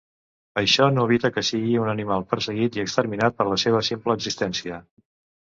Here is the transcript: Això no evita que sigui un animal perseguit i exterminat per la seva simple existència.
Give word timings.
Això 0.59 0.87
no 0.93 1.03
evita 1.09 1.29
que 1.35 1.43
sigui 1.49 1.75
un 1.81 1.91
animal 1.91 2.25
perseguit 2.31 2.81
i 2.81 2.83
exterminat 2.85 3.39
per 3.43 3.49
la 3.51 3.61
seva 3.67 3.85
simple 3.93 4.19
existència. 4.21 4.83